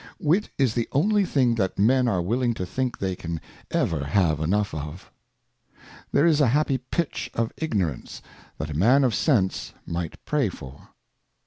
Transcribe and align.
Wit 0.17 0.49
is 0.57 0.73
the 0.73 0.89
only 0.93 1.25
thing 1.25 1.53
that 1.53 1.77
Men 1.77 2.07
are 2.07 2.23
willing 2.23 2.55
to 2.55 2.65
think 2.65 2.97
they 2.97 3.15
can 3.15 3.39
ever 3.69 4.03
have 4.03 4.39
enough 4.39 4.73
of. 4.73 5.11
There 6.11 6.25
is 6.25 6.41
a 6.41 6.47
happy 6.47 6.79
Pitch 6.79 7.29
of 7.35 7.53
Ignorance 7.57 8.23
that 8.57 8.71
a 8.71 8.73
Man 8.73 9.03
of 9.03 9.13
Sense 9.13 9.73
might 9.85 10.17
pray 10.25 10.49
for. 10.49 10.87